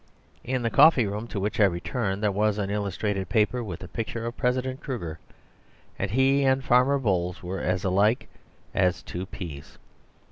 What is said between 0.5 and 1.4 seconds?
the coffee room to